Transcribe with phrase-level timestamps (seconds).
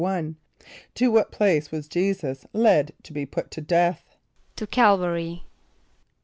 [0.49, 4.17] = To what place was J[=e]´[s+]us led to be put to death?
[4.55, 5.43] =To C[)a]l´va r[)y].